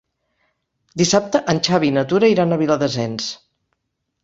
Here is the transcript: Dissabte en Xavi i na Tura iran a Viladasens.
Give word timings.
Dissabte 1.01 1.41
en 1.53 1.61
Xavi 1.69 1.91
i 1.93 1.95
na 1.99 2.05
Tura 2.13 2.31
iran 2.37 2.51
a 2.51 2.59
Viladasens. 2.65 3.31